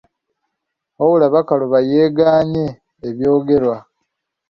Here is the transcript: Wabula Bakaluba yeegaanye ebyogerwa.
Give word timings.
Wabula 0.97 1.25
Bakaluba 1.33 1.79
yeegaanye 1.89 2.65
ebyogerwa. 3.07 3.77